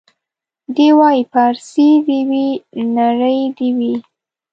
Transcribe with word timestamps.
دی 0.75 0.89
وايي 0.99 1.23
پارسۍ 1.33 1.89
دي 2.07 2.19
وي 2.29 2.47
نرۍ 2.95 3.41
دي 3.57 3.69
وي 3.77 3.93